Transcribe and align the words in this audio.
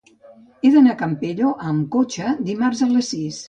He 0.61 0.71
d'anar 0.75 0.93
al 0.93 0.97
Campello 1.03 1.53
amb 1.73 1.87
cotxe 1.99 2.35
dimarts 2.51 2.85
a 2.89 2.93
les 2.97 3.15
sis. 3.17 3.37